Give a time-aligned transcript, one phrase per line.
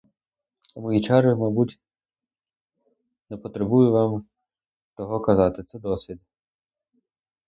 [0.75, 1.79] А мої чари, мабуть,
[3.29, 4.25] не потребую вам
[4.95, 6.23] того казати, це досвід.